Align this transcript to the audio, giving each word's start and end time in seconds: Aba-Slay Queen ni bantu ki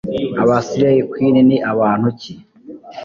Aba-Slay 0.41 0.97
Queen 1.09 1.35
ni 1.47 1.57
bantu 1.79 2.09
ki 2.19 2.33